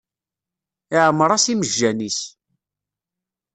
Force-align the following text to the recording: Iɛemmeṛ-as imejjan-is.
Iɛemmeṛ-as 0.95 1.45
imejjan-is. 1.53 2.19